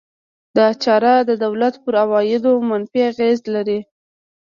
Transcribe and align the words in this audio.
دا 0.57 0.67
چاره 0.83 1.13
د 1.29 1.31
دولت 1.43 1.75
پر 1.83 1.93
عوایدو 2.03 2.51
منفي 2.69 2.99
اغېز 3.11 3.39
لري. 3.55 3.79